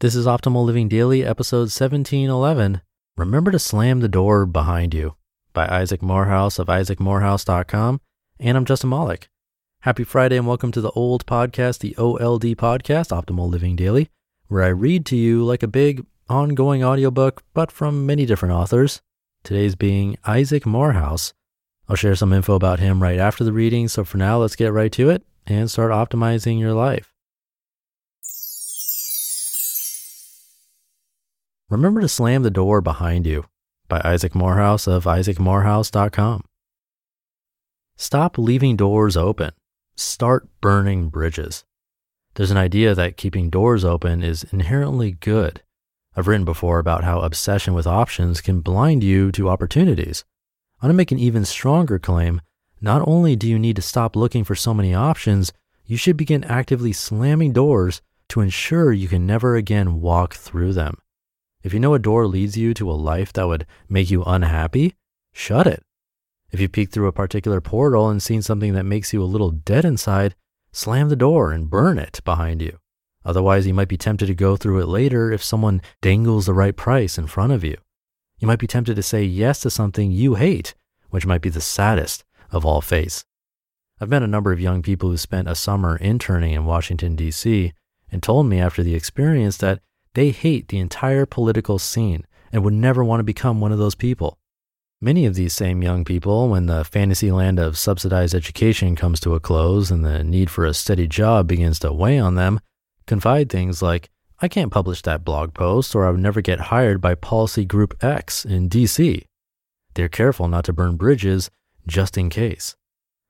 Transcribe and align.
This 0.00 0.14
is 0.14 0.26
Optimal 0.26 0.66
Living 0.66 0.88
Daily, 0.88 1.24
episode 1.24 1.72
1711. 1.72 2.82
Remember 3.16 3.50
to 3.50 3.58
slam 3.58 4.00
the 4.00 4.10
door 4.10 4.44
behind 4.44 4.92
you 4.92 5.14
by 5.54 5.66
Isaac 5.66 6.02
Morehouse 6.02 6.58
of 6.58 6.66
isaacmorehouse.com. 6.66 8.02
And 8.38 8.58
I'm 8.58 8.66
Justin 8.66 8.90
Malik. 8.90 9.30
Happy 9.80 10.04
Friday 10.04 10.36
and 10.36 10.46
welcome 10.46 10.70
to 10.72 10.82
the 10.82 10.90
old 10.90 11.24
podcast, 11.24 11.78
the 11.78 11.96
OLD 11.96 12.58
podcast, 12.58 13.08
Optimal 13.08 13.48
Living 13.48 13.74
Daily, 13.74 14.10
where 14.48 14.64
I 14.64 14.68
read 14.68 15.06
to 15.06 15.16
you 15.16 15.42
like 15.42 15.62
a 15.62 15.66
big 15.66 16.04
ongoing 16.28 16.84
audiobook, 16.84 17.42
but 17.54 17.72
from 17.72 18.04
many 18.04 18.26
different 18.26 18.54
authors. 18.54 19.00
Today's 19.44 19.76
being 19.76 20.18
Isaac 20.26 20.66
Morehouse. 20.66 21.32
I'll 21.88 21.96
share 21.96 22.16
some 22.16 22.34
info 22.34 22.54
about 22.54 22.80
him 22.80 23.02
right 23.02 23.18
after 23.18 23.44
the 23.44 23.52
reading. 23.54 23.88
So 23.88 24.04
for 24.04 24.18
now, 24.18 24.36
let's 24.36 24.56
get 24.56 24.74
right 24.74 24.92
to 24.92 25.08
it 25.08 25.22
and 25.46 25.70
start 25.70 25.90
optimizing 25.90 26.60
your 26.60 26.74
life. 26.74 27.15
Remember 31.68 32.00
to 32.00 32.08
slam 32.08 32.44
the 32.44 32.50
door 32.50 32.80
behind 32.80 33.26
you 33.26 33.44
by 33.88 34.00
Isaac 34.04 34.36
Morehouse 34.36 34.86
of 34.86 35.02
isaacmorehouse.com. 35.02 36.44
Stop 37.96 38.38
leaving 38.38 38.76
doors 38.76 39.16
open. 39.16 39.50
Start 39.96 40.48
burning 40.60 41.08
bridges. 41.08 41.64
There's 42.34 42.52
an 42.52 42.56
idea 42.56 42.94
that 42.94 43.16
keeping 43.16 43.50
doors 43.50 43.84
open 43.84 44.22
is 44.22 44.44
inherently 44.52 45.10
good. 45.10 45.62
I've 46.14 46.28
written 46.28 46.44
before 46.44 46.78
about 46.78 47.02
how 47.02 47.20
obsession 47.20 47.74
with 47.74 47.86
options 47.86 48.40
can 48.40 48.60
blind 48.60 49.02
you 49.02 49.32
to 49.32 49.48
opportunities. 49.48 50.24
I 50.80 50.86
want 50.86 50.92
to 50.92 50.96
make 50.96 51.10
an 51.10 51.18
even 51.18 51.44
stronger 51.44 51.98
claim. 51.98 52.42
Not 52.80 53.02
only 53.08 53.34
do 53.34 53.48
you 53.48 53.58
need 53.58 53.74
to 53.74 53.82
stop 53.82 54.14
looking 54.14 54.44
for 54.44 54.54
so 54.54 54.72
many 54.72 54.94
options, 54.94 55.52
you 55.84 55.96
should 55.96 56.16
begin 56.16 56.44
actively 56.44 56.92
slamming 56.92 57.52
doors 57.52 58.02
to 58.28 58.40
ensure 58.40 58.92
you 58.92 59.08
can 59.08 59.26
never 59.26 59.56
again 59.56 60.00
walk 60.00 60.34
through 60.34 60.72
them. 60.72 60.98
If 61.66 61.74
you 61.74 61.80
know 61.80 61.94
a 61.94 61.98
door 61.98 62.28
leads 62.28 62.56
you 62.56 62.74
to 62.74 62.88
a 62.88 62.92
life 62.92 63.32
that 63.32 63.48
would 63.48 63.66
make 63.88 64.08
you 64.08 64.22
unhappy, 64.22 64.94
shut 65.32 65.66
it. 65.66 65.82
If 66.52 66.60
you 66.60 66.68
peek 66.68 66.92
through 66.92 67.08
a 67.08 67.12
particular 67.12 67.60
portal 67.60 68.08
and 68.08 68.22
seen 68.22 68.40
something 68.40 68.74
that 68.74 68.84
makes 68.84 69.12
you 69.12 69.20
a 69.20 69.26
little 69.26 69.50
dead 69.50 69.84
inside, 69.84 70.36
slam 70.70 71.08
the 71.08 71.16
door 71.16 71.50
and 71.50 71.68
burn 71.68 71.98
it 71.98 72.20
behind 72.24 72.62
you. 72.62 72.78
Otherwise, 73.24 73.66
you 73.66 73.74
might 73.74 73.88
be 73.88 73.96
tempted 73.96 74.26
to 74.26 74.34
go 74.36 74.56
through 74.56 74.80
it 74.80 74.86
later 74.86 75.32
if 75.32 75.42
someone 75.42 75.82
dangles 76.00 76.46
the 76.46 76.54
right 76.54 76.76
price 76.76 77.18
in 77.18 77.26
front 77.26 77.52
of 77.52 77.64
you. 77.64 77.76
You 78.38 78.46
might 78.46 78.60
be 78.60 78.68
tempted 78.68 78.94
to 78.94 79.02
say 79.02 79.24
yes 79.24 79.58
to 79.62 79.68
something 79.68 80.12
you 80.12 80.36
hate, 80.36 80.76
which 81.10 81.26
might 81.26 81.42
be 81.42 81.48
the 81.48 81.60
saddest 81.60 82.22
of 82.52 82.64
all 82.64 82.80
fates. 82.80 83.24
I've 84.00 84.08
met 84.08 84.22
a 84.22 84.28
number 84.28 84.52
of 84.52 84.60
young 84.60 84.82
people 84.82 85.10
who 85.10 85.16
spent 85.16 85.48
a 85.48 85.56
summer 85.56 85.96
interning 85.96 86.52
in 86.52 86.64
Washington, 86.64 87.16
D.C., 87.16 87.72
and 88.12 88.22
told 88.22 88.46
me 88.46 88.60
after 88.60 88.84
the 88.84 88.94
experience 88.94 89.56
that 89.56 89.80
they 90.16 90.30
hate 90.30 90.68
the 90.68 90.78
entire 90.78 91.26
political 91.26 91.78
scene 91.78 92.26
and 92.50 92.64
would 92.64 92.72
never 92.72 93.04
want 93.04 93.20
to 93.20 93.24
become 93.24 93.60
one 93.60 93.70
of 93.70 93.76
those 93.76 93.94
people. 93.94 94.38
Many 94.98 95.26
of 95.26 95.34
these 95.34 95.52
same 95.52 95.82
young 95.82 96.06
people, 96.06 96.48
when 96.48 96.64
the 96.64 96.86
fantasy 96.86 97.30
land 97.30 97.58
of 97.58 97.76
subsidized 97.76 98.34
education 98.34 98.96
comes 98.96 99.20
to 99.20 99.34
a 99.34 99.40
close 99.40 99.90
and 99.90 100.02
the 100.02 100.24
need 100.24 100.48
for 100.48 100.64
a 100.64 100.72
steady 100.72 101.06
job 101.06 101.46
begins 101.46 101.78
to 101.80 101.92
weigh 101.92 102.18
on 102.18 102.34
them, 102.34 102.60
confide 103.06 103.50
things 103.50 103.82
like, 103.82 104.08
I 104.40 104.48
can't 104.48 104.72
publish 104.72 105.02
that 105.02 105.22
blog 105.22 105.52
post 105.52 105.94
or 105.94 106.06
I 106.06 106.10
would 106.10 106.20
never 106.20 106.40
get 106.40 106.72
hired 106.72 107.02
by 107.02 107.14
Policy 107.14 107.66
Group 107.66 108.02
X 108.02 108.46
in 108.46 108.70
DC. 108.70 109.22
They're 109.92 110.08
careful 110.08 110.48
not 110.48 110.64
to 110.64 110.72
burn 110.72 110.96
bridges 110.96 111.50
just 111.86 112.16
in 112.16 112.30
case. 112.30 112.74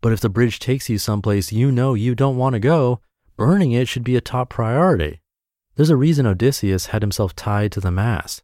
But 0.00 0.12
if 0.12 0.20
the 0.20 0.30
bridge 0.30 0.58
takes 0.58 0.88
you 0.88 0.96
someplace 0.96 1.52
you 1.52 1.70
know 1.70 1.92
you 1.92 2.14
don't 2.14 2.38
want 2.38 2.54
to 2.54 2.58
go, 2.58 3.00
burning 3.36 3.72
it 3.72 3.86
should 3.86 4.04
be 4.04 4.16
a 4.16 4.22
top 4.22 4.48
priority. 4.48 5.20
There's 5.76 5.90
a 5.90 5.96
reason 5.96 6.26
Odysseus 6.26 6.86
had 6.86 7.02
himself 7.02 7.34
tied 7.34 7.72
to 7.72 7.80
the 7.80 7.90
mast. 7.90 8.42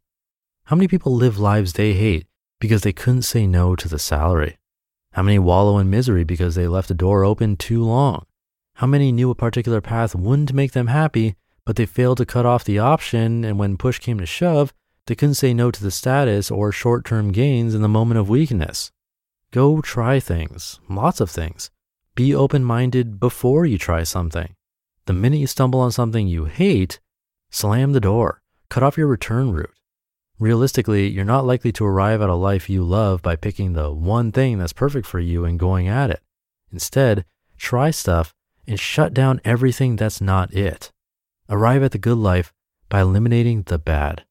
How 0.64 0.76
many 0.76 0.88
people 0.88 1.14
live 1.14 1.38
lives 1.38 1.72
they 1.72 1.92
hate 1.92 2.26
because 2.60 2.82
they 2.82 2.92
couldn't 2.92 3.22
say 3.22 3.47
no 3.47 3.76
to 3.76 3.88
the 3.88 3.98
salary? 3.98 4.59
How 5.12 5.22
many 5.22 5.38
wallow 5.38 5.78
in 5.78 5.91
misery 5.91 6.25
because 6.25 6.54
they 6.54 6.69
left 6.69 6.88
the 6.88 6.94
door 6.94 7.25
open 7.25 7.56
too 7.56 7.82
long? 7.82 8.26
How 8.75 8.86
many 8.86 9.12
knew 9.12 9.31
a 9.31 9.34
particular 9.34 9.81
path 9.81 10.15
wouldn't 10.15 10.53
make 10.53 10.72
them 10.72 10.88
happy, 10.88 11.36
but 11.65 11.76
they 11.76 11.86
failed 11.86 12.19
to 12.19 12.26
cut 12.26 12.44
off 12.44 12.65
the 12.65 12.78
option, 12.78 13.44
and 13.44 13.59
when 13.59 13.76
push 13.76 13.98
came 13.98 14.19
to 14.19 14.26
shove, 14.26 14.72
they 15.06 15.15
couldn't 15.15 15.34
say 15.36 15.54
no 15.54 15.70
to 15.70 15.82
the 15.82 15.91
status 15.91 16.50
or 16.50 16.72
short 16.72 17.04
term 17.04 17.32
gains 17.32 17.75
in 17.75 17.82
the 17.82 17.88
moment 17.88 18.19
of 18.19 18.28
weakness? 18.28 18.92
Go 19.50 19.81
try 19.81 20.20
things, 20.20 20.81
lots 20.88 21.20
of 21.20 21.31
things. 21.31 21.70
Be 22.15 22.34
open 22.34 22.65
minded 22.65 23.19
before 23.19 23.65
you 23.65 23.78
try 23.78 24.03
something. 24.03 24.54
The 25.06 25.12
minute 25.12 25.38
you 25.38 25.47
stumble 25.47 25.81
on 25.81 25.92
something 25.92 26.26
you 26.26 26.47
hate, 26.47 27.00
Slam 27.56 27.92
the 27.92 28.00
door, 28.00 28.42
cut 28.68 28.82
off 28.82 28.98
your 28.98 29.06
return 29.06 29.50
route. 29.50 29.72
Realistically, 30.38 31.08
you're 31.08 31.24
not 31.24 31.46
likely 31.46 31.72
to 31.72 31.86
arrive 31.86 32.20
at 32.20 32.28
a 32.28 32.34
life 32.34 32.68
you 32.68 32.84
love 32.84 33.22
by 33.22 33.34
picking 33.34 33.72
the 33.72 33.90
one 33.90 34.30
thing 34.30 34.58
that's 34.58 34.74
perfect 34.74 35.06
for 35.06 35.20
you 35.20 35.46
and 35.46 35.58
going 35.58 35.88
at 35.88 36.10
it. 36.10 36.20
Instead, 36.70 37.24
try 37.56 37.90
stuff 37.90 38.34
and 38.66 38.78
shut 38.78 39.14
down 39.14 39.40
everything 39.42 39.96
that's 39.96 40.20
not 40.20 40.52
it. 40.52 40.90
Arrive 41.48 41.82
at 41.82 41.92
the 41.92 41.98
good 41.98 42.18
life 42.18 42.52
by 42.90 43.00
eliminating 43.00 43.62
the 43.62 43.78
bad. 43.78 44.26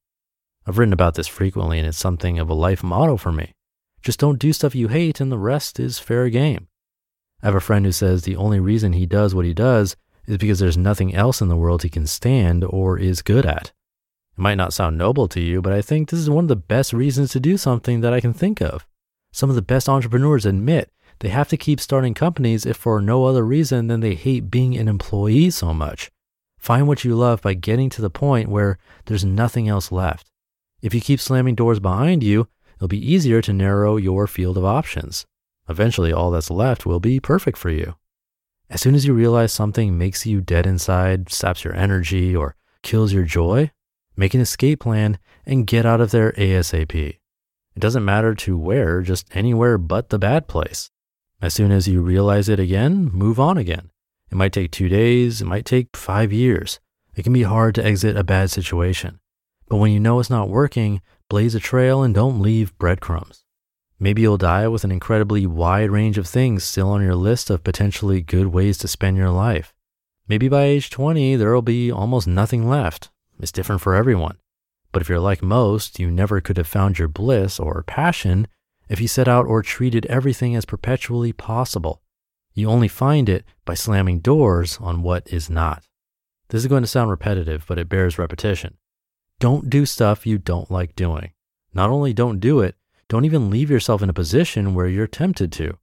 I've 0.68 0.78
written 0.78 0.94
about 0.94 1.16
this 1.16 1.26
frequently 1.28 1.80
and 1.80 1.88
it's 1.88 1.98
something 1.98 2.38
of 2.38 2.48
a 2.48 2.54
life 2.54 2.84
motto 2.84 3.18
for 3.18 3.32
me. 3.32 3.54
Just 4.04 4.20
don't 4.20 4.38
do 4.38 4.54
stuff 4.54 4.76
you 4.76 4.90
hate 4.90 5.20
and 5.20 5.32
the 5.32 5.40
rest 5.40 5.80
is 5.80 5.98
fair 5.98 6.30
game. 6.30 6.68
I 7.42 7.48
have 7.48 7.56
a 7.56 7.60
friend 7.60 7.86
who 7.86 7.92
says 7.92 8.22
the 8.22 8.36
only 8.36 8.60
reason 8.60 8.94
he 8.94 9.08
does 9.08 9.34
what 9.34 9.46
he 9.46 9.54
does 9.56 9.96
is 10.28 10.38
because 10.38 10.60
there's 10.60 10.78
nothing 10.78 11.14
else 11.14 11.42
in 11.42 11.48
the 11.48 11.58
world 11.58 11.84
he 11.84 11.90
can 11.90 12.08
stand 12.08 12.64
or 12.64 12.98
is 12.98 13.22
good 13.22 13.46
at. 13.46 13.72
It 14.38 14.42
might 14.42 14.56
not 14.56 14.74
sound 14.74 14.98
noble 14.98 15.28
to 15.30 15.40
you, 15.40 15.62
but 15.62 15.74
I 15.74 15.82
think 15.82 16.10
this 16.10 16.20
is 16.20 16.30
one 16.30 16.46
of 16.46 16.50
the 16.50 16.56
best 16.56 16.94
reasons 16.94 17.32
to 17.32 17.40
do 17.40 17.58
something 17.58 18.02
that 18.02 18.14
I 18.14 18.20
can 18.20 18.34
think 18.34 18.62
of. 18.62 18.86
Some 19.32 19.50
of 19.50 19.56
the 19.56 19.62
best 19.62 19.90
entrepreneurs 19.90 20.46
admit 20.46 20.92
they 21.20 21.30
have 21.30 21.48
to 21.50 21.58
keep 21.58 21.80
starting 21.80 22.14
companies 22.14 22.66
if 22.66 22.78
for 22.78 23.02
no 23.02 23.26
other 23.26 23.46
reason 23.46 23.88
than 23.88 24.02
they 24.02 24.16
hate 24.16 24.52
being 24.52 24.76
an 24.76 24.88
employee 24.88 25.50
so 25.50 25.74
much. 25.74 26.12
Find 26.58 26.88
what 26.88 27.04
you 27.04 27.16
love 27.16 27.42
by 27.42 27.54
getting 27.54 27.90
to 27.92 28.02
the 28.02 28.10
point 28.10 28.50
where 28.50 28.78
there's 29.06 29.24
nothing 29.24 29.68
else 29.68 29.92
left. 29.92 30.32
If 30.82 30.94
you 30.94 31.02
keep 31.02 31.20
slamming 31.20 31.56
doors 31.56 31.80
behind 31.80 32.24
you, 32.24 32.48
it'll 32.76 32.88
be 32.88 33.14
easier 33.14 33.42
to 33.42 33.54
narrow 33.54 33.98
your 33.98 34.28
field 34.28 34.58
of 34.58 34.66
options. 34.66 35.26
Eventually, 35.70 36.12
all 36.12 36.32
that's 36.32 36.52
left 36.52 36.86
will 36.86 37.00
be 37.00 37.20
perfect 37.20 37.58
for 37.58 37.70
you. 37.70 37.96
As 38.70 38.82
soon 38.82 38.96
as 38.96 39.06
you 39.06 39.14
realize 39.14 39.54
something 39.54 39.98
makes 39.98 40.26
you 40.26 40.42
dead 40.42 40.66
inside, 40.66 41.32
saps 41.32 41.64
your 41.64 41.76
energy, 41.76 42.36
or 42.36 42.56
kills 42.82 43.14
your 43.14 43.24
joy, 43.24 43.72
make 44.18 44.34
an 44.34 44.42
escape 44.42 44.80
plan 44.80 45.20
and 45.46 45.68
get 45.68 45.86
out 45.86 46.02
of 46.02 46.12
there 46.12 46.32
ASAP. 46.34 46.96
It 46.96 47.80
doesn't 47.80 48.06
matter 48.06 48.34
to 48.34 48.58
where, 48.58 49.02
just 49.02 49.28
anywhere 49.36 49.78
but 49.78 50.10
the 50.10 50.18
bad 50.18 50.48
place. 50.48 50.90
As 51.42 51.54
soon 51.54 51.72
as 51.72 51.88
you 51.88 52.02
realize 52.02 52.50
it 52.50 52.60
again, 52.60 53.12
move 53.14 53.40
on 53.40 53.58
again. 53.58 53.92
It 54.32 54.36
might 54.36 54.54
take 54.54 54.72
two 54.72 54.90
days, 54.90 55.42
it 55.42 55.46
might 55.46 55.66
take 55.66 55.96
five 55.96 56.34
years. 56.34 56.80
It 57.16 57.24
can 57.24 57.34
be 57.34 57.44
hard 57.44 57.76
to 57.76 57.86
exit 57.86 58.18
a 58.18 58.24
bad 58.24 58.50
situation. 58.50 59.20
But 59.70 59.78
when 59.78 59.92
you 59.92 60.00
know 60.00 60.20
it's 60.20 60.30
not 60.30 60.50
working, 60.50 61.02
blaze 61.30 61.54
a 61.54 61.60
trail 61.60 62.02
and 62.02 62.16
don't 62.16 62.42
leave 62.42 62.78
breadcrumbs. 62.78 63.45
Maybe 64.00 64.22
you'll 64.22 64.38
die 64.38 64.68
with 64.68 64.84
an 64.84 64.92
incredibly 64.92 65.48
wide 65.48 65.90
range 65.90 66.18
of 66.18 66.28
things 66.28 66.64
still 66.64 66.90
on 66.90 67.02
your 67.02 67.16
list 67.16 67.50
of 67.50 67.64
potentially 67.64 68.22
good 68.22 68.48
ways 68.48 68.78
to 68.80 68.88
spend 68.88 69.18
your 69.18 69.30
life. 69.30 69.74
Maybe 70.28 70.50
by 70.50 70.64
age 70.64 70.90
20, 70.90 71.36
there'll 71.36 71.62
be 71.62 71.92
almost 71.92 72.28
nothing 72.28 72.68
left. 72.68 73.10
It's 73.40 73.52
different 73.52 73.82
for 73.82 73.96
everyone. 73.96 74.38
But 74.92 75.02
if 75.02 75.10
you're 75.10 75.20
like 75.20 75.42
most, 75.42 76.00
you 76.00 76.10
never 76.10 76.42
could 76.42 76.58
have 76.58 76.68
found 76.68 76.98
your 76.98 77.08
bliss 77.08 77.60
or 77.60 77.84
passion 77.84 78.48
if 78.90 79.00
you 79.00 79.08
set 79.08 79.28
out 79.28 79.46
or 79.46 79.62
treated 79.62 80.06
everything 80.08 80.56
as 80.56 80.66
perpetually 80.66 81.34
possible. 81.34 82.02
You 82.54 82.70
only 82.70 82.88
find 82.88 83.28
it 83.30 83.46
by 83.66 83.74
slamming 83.74 84.20
doors 84.20 84.78
on 84.82 85.02
what 85.02 85.28
is 85.32 85.50
not. 85.50 85.84
This 86.50 86.62
is 86.62 86.68
going 86.68 86.84
to 86.84 86.88
sound 86.88 87.10
repetitive, 87.10 87.66
but 87.68 87.78
it 87.78 87.90
bears 87.90 88.18
repetition. 88.18 88.78
Don't 89.40 89.70
do 89.70 89.86
stuff 89.86 90.26
you 90.26 90.38
don't 90.38 90.72
like 90.72 90.96
doing. 90.96 91.32
Not 91.74 91.90
only 91.90 92.14
don't 92.14 92.40
do 92.40 92.62
it, 92.62 92.76
don't 93.08 93.26
even 93.26 93.50
leave 93.50 93.70
yourself 93.70 94.02
in 94.02 94.10
a 94.10 94.14
position 94.14 94.74
where 94.74 94.88
you're 94.88 95.08
tempted 95.08 95.52
to. 95.54 95.78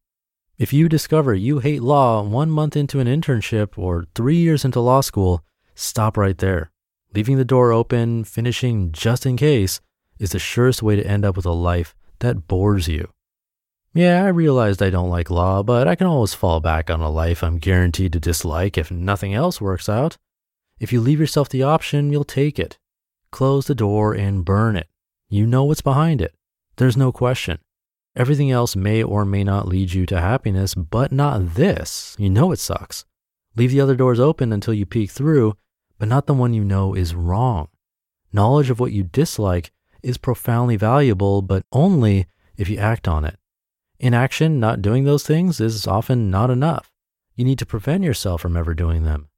If 0.58 0.72
you 0.72 0.88
discover 0.88 1.34
you 1.34 1.60
hate 1.60 1.82
law 1.82 2.22
one 2.22 2.50
month 2.50 2.76
into 2.76 3.00
an 3.00 3.06
internship 3.06 3.78
or 3.78 4.06
three 4.14 4.36
years 4.36 4.64
into 4.64 4.80
law 4.80 5.00
school, 5.00 5.44
stop 5.74 6.16
right 6.16 6.36
there. 6.38 6.70
Leaving 7.14 7.36
the 7.36 7.44
door 7.44 7.72
open, 7.72 8.24
finishing 8.24 8.92
just 8.92 9.26
in 9.26 9.36
case, 9.36 9.80
is 10.18 10.32
the 10.32 10.38
surest 10.38 10.82
way 10.82 10.96
to 10.96 11.06
end 11.06 11.24
up 11.24 11.36
with 11.36 11.46
a 11.46 11.52
life 11.52 11.94
that 12.20 12.46
bores 12.48 12.88
you. 12.88 13.10
Yeah, 13.94 14.24
I 14.24 14.28
realized 14.28 14.82
I 14.82 14.90
don't 14.90 15.10
like 15.10 15.30
law, 15.30 15.62
but 15.62 15.86
I 15.86 15.94
can 15.94 16.06
always 16.06 16.32
fall 16.32 16.60
back 16.60 16.88
on 16.88 17.00
a 17.00 17.10
life 17.10 17.42
I'm 17.42 17.58
guaranteed 17.58 18.12
to 18.14 18.20
dislike 18.20 18.78
if 18.78 18.90
nothing 18.90 19.34
else 19.34 19.60
works 19.60 19.88
out. 19.88 20.16
If 20.80 20.92
you 20.92 21.00
leave 21.00 21.20
yourself 21.20 21.48
the 21.48 21.62
option, 21.62 22.10
you'll 22.10 22.24
take 22.24 22.58
it. 22.58 22.78
Close 23.30 23.66
the 23.66 23.74
door 23.74 24.14
and 24.14 24.44
burn 24.44 24.76
it. 24.76 24.88
You 25.28 25.46
know 25.46 25.64
what's 25.64 25.82
behind 25.82 26.22
it. 26.22 26.34
There's 26.76 26.96
no 26.96 27.12
question. 27.12 27.58
Everything 28.14 28.50
else 28.50 28.76
may 28.76 29.02
or 29.02 29.24
may 29.24 29.42
not 29.42 29.68
lead 29.68 29.92
you 29.92 30.04
to 30.06 30.20
happiness, 30.20 30.74
but 30.74 31.12
not 31.12 31.54
this. 31.54 32.14
You 32.18 32.28
know 32.30 32.52
it 32.52 32.58
sucks. 32.58 33.04
Leave 33.56 33.70
the 33.70 33.80
other 33.80 33.96
doors 33.96 34.20
open 34.20 34.52
until 34.52 34.74
you 34.74 34.84
peek 34.86 35.10
through, 35.10 35.54
but 35.98 36.08
not 36.08 36.26
the 36.26 36.34
one 36.34 36.52
you 36.52 36.64
know 36.64 36.94
is 36.94 37.14
wrong. 37.14 37.68
Knowledge 38.32 38.70
of 38.70 38.80
what 38.80 38.92
you 38.92 39.02
dislike 39.02 39.70
is 40.02 40.18
profoundly 40.18 40.76
valuable, 40.76 41.42
but 41.42 41.64
only 41.72 42.26
if 42.56 42.68
you 42.68 42.78
act 42.78 43.06
on 43.06 43.24
it. 43.24 43.38
Inaction, 43.98 44.58
not 44.58 44.82
doing 44.82 45.04
those 45.04 45.24
things, 45.24 45.60
is 45.60 45.86
often 45.86 46.30
not 46.30 46.50
enough. 46.50 46.90
You 47.36 47.44
need 47.44 47.58
to 47.60 47.66
prevent 47.66 48.04
yourself 48.04 48.40
from 48.40 48.56
ever 48.56 48.74
doing 48.74 49.04
them. 49.04 49.28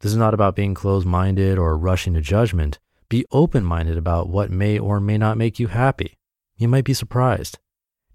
This 0.00 0.12
is 0.12 0.18
not 0.18 0.34
about 0.34 0.56
being 0.56 0.74
closed 0.74 1.06
minded 1.06 1.58
or 1.58 1.76
rushing 1.76 2.14
to 2.14 2.20
judgment. 2.20 2.78
Be 3.08 3.26
open 3.30 3.64
minded 3.64 3.98
about 3.98 4.28
what 4.28 4.50
may 4.50 4.78
or 4.78 5.00
may 5.00 5.18
not 5.18 5.36
make 5.36 5.58
you 5.58 5.68
happy. 5.68 6.16
You 6.56 6.68
might 6.68 6.84
be 6.84 6.94
surprised. 6.94 7.58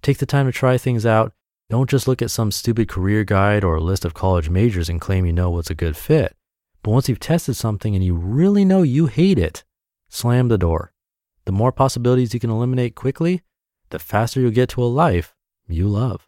Take 0.02 0.20
the 0.20 0.26
time 0.26 0.46
to 0.46 0.52
try 0.52 0.78
things 0.78 1.06
out. 1.06 1.34
Don't 1.70 1.90
just 1.90 2.08
look 2.08 2.22
at 2.22 2.32
some 2.32 2.52
stupid 2.52 2.88
career 2.88 3.24
guide 3.24 3.64
or 3.64 3.76
a 3.76 3.82
list 3.82 4.06
of 4.06 4.14
college 4.14 4.50
majors 4.50 4.90
and 4.90 5.02
claim 5.02 5.26
you 5.26 5.34
know 5.34 5.50
what's 5.50 5.70
a 5.70 5.76
good 5.76 5.98
fit. 5.98 6.36
But 6.82 6.92
once 6.92 7.10
you've 7.10 7.20
tested 7.20 7.56
something 7.56 7.94
and 7.94 8.04
you 8.04 8.16
really 8.16 8.64
know 8.64 8.84
you 8.84 9.08
hate 9.08 9.38
it, 9.38 9.66
slam 10.08 10.48
the 10.48 10.58
door. 10.58 10.94
The 11.46 11.52
more 11.52 11.72
possibilities 11.72 12.34
you 12.34 12.40
can 12.40 12.50
eliminate 12.50 12.96
quickly, 12.96 13.42
the 13.90 14.00
faster 14.00 14.40
you'll 14.40 14.52
get 14.52 14.70
to 14.70 14.84
a 14.84 14.86
life 14.86 15.36
you 15.68 15.88
love. 15.88 16.28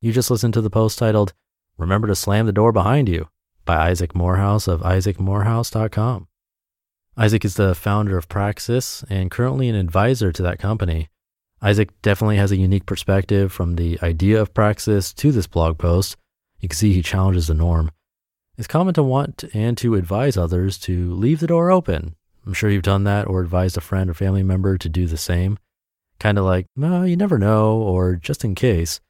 You 0.00 0.12
just 0.12 0.30
listened 0.30 0.54
to 0.54 0.62
the 0.62 0.70
post 0.70 0.98
titled, 0.98 1.34
Remember 1.76 2.08
to 2.08 2.14
Slam 2.14 2.46
the 2.46 2.52
Door 2.52 2.72
Behind 2.72 3.08
You 3.08 3.28
by 3.64 3.90
Isaac 3.90 4.14
Morehouse 4.14 4.66
of 4.66 4.80
isaacmorehouse.com. 4.80 6.26
Isaac 7.16 7.44
is 7.44 7.56
the 7.56 7.74
founder 7.74 8.16
of 8.16 8.28
Praxis 8.28 9.04
and 9.10 9.30
currently 9.30 9.68
an 9.68 9.74
advisor 9.74 10.32
to 10.32 10.42
that 10.42 10.58
company. 10.58 11.08
Isaac 11.60 11.90
definitely 12.02 12.36
has 12.36 12.52
a 12.52 12.56
unique 12.56 12.86
perspective 12.86 13.52
from 13.52 13.76
the 13.76 13.98
idea 14.02 14.40
of 14.40 14.54
Praxis 14.54 15.12
to 15.14 15.32
this 15.32 15.46
blog 15.46 15.76
post. 15.76 16.16
You 16.60 16.68
can 16.68 16.76
see 16.76 16.92
he 16.92 17.02
challenges 17.02 17.48
the 17.48 17.54
norm. 17.54 17.90
It's 18.56 18.68
common 18.68 18.94
to 18.94 19.02
want 19.02 19.44
and 19.52 19.76
to 19.78 19.94
advise 19.94 20.36
others 20.36 20.78
to 20.80 21.14
leave 21.14 21.40
the 21.40 21.46
door 21.46 21.70
open. 21.70 22.14
I'm 22.46 22.54
sure 22.54 22.70
you've 22.70 22.82
done 22.82 23.04
that 23.04 23.26
or 23.26 23.40
advised 23.40 23.76
a 23.76 23.80
friend 23.80 24.08
or 24.08 24.14
family 24.14 24.42
member 24.42 24.78
to 24.78 24.88
do 24.88 25.06
the 25.06 25.16
same. 25.16 25.58
Kind 26.18 26.38
of 26.38 26.44
like, 26.44 26.66
well, 26.76 27.06
you 27.06 27.16
never 27.16 27.38
know, 27.38 27.76
or 27.76 28.16
just 28.16 28.44
in 28.44 28.54
case. 28.54 29.00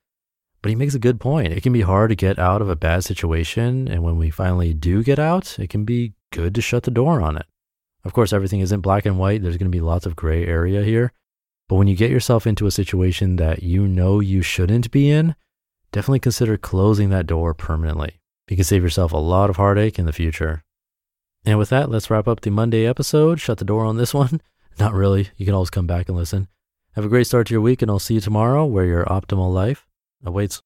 But 0.63 0.71
he 0.71 0.77
makes 0.77 0.95
a 0.95 1.01
good 1.01 1.21
point. 1.21 1.53
It 1.53 1.63
can 1.63 1.73
be 1.73 1.81
hard 1.81 2.11
to 2.11 2.17
get 2.17 2.39
out 2.39 2.63
of 2.63 2.69
a 2.69 2.77
bad 2.77 3.05
situation. 3.05 3.89
And 3.89 4.03
when 4.03 4.19
we 4.19 4.31
finally 4.31 4.75
do 4.75 5.03
get 5.03 5.19
out, 5.19 5.59
it 5.59 5.71
can 5.71 5.85
be 5.85 6.15
good 6.33 6.55
to 6.55 6.61
shut 6.61 6.83
the 6.85 6.91
door 6.91 7.21
on 7.21 7.37
it. 7.37 7.47
Of 8.05 8.13
course, 8.13 8.33
everything 8.33 8.61
isn't 8.61 8.81
black 8.81 9.07
and 9.07 9.19
white. 9.19 9.43
There's 9.43 9.57
going 9.57 9.71
to 9.71 9.77
be 9.77 9.81
lots 9.81 10.07
of 10.07 10.17
gray 10.17 10.47
area 10.47 10.83
here. 10.83 11.13
But 11.69 11.77
when 11.77 11.87
you 11.87 11.97
get 11.97 12.11
yourself 12.11 12.47
into 12.47 12.67
a 12.67 12.71
situation 12.71 13.37
that 13.37 13.63
you 13.63 13.87
know 13.87 14.21
you 14.21 14.43
shouldn't 14.43 14.91
be 14.91 15.11
in, 15.11 15.35
definitely 15.93 16.19
consider 16.21 16.57
closing 16.57 17.11
that 17.11 17.27
door 17.27 17.55
permanently. 17.55 18.21
You 18.49 18.57
can 18.57 18.65
save 18.65 18.83
yourself 18.83 19.13
a 19.13 19.19
lot 19.19 19.51
of 19.51 19.57
heartache 19.57 19.99
in 19.99 20.07
the 20.07 20.13
future. 20.13 20.65
And 21.45 21.59
with 21.59 21.69
that, 21.69 21.89
let's 21.89 22.11
wrap 22.11 22.27
up 22.27 22.41
the 22.41 22.51
Monday 22.51 22.87
episode. 22.87 23.41
Shut 23.41 23.59
the 23.59 23.65
door 23.65 23.85
on 23.85 23.97
this 23.97 24.13
one. 24.23 24.41
Not 24.79 24.95
really. 24.95 25.29
You 25.37 25.47
can 25.47 25.55
always 25.55 25.71
come 25.71 25.87
back 25.87 26.09
and 26.09 26.17
listen. 26.17 26.49
Have 26.95 27.05
a 27.05 27.09
great 27.09 27.27
start 27.27 27.47
to 27.47 27.55
your 27.55 27.61
week, 27.61 27.83
and 27.83 27.91
I'll 27.91 28.01
see 28.01 28.15
you 28.15 28.21
tomorrow 28.21 28.65
where 28.67 28.85
your 28.85 29.05
optimal 29.05 29.53
life 29.53 29.87
awaits. 30.25 30.61